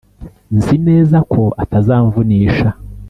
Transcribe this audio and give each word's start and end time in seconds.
Nzi 0.57 0.75
neza 0.87 1.17
ko 1.31 1.41
atazamvunisha 1.63 2.67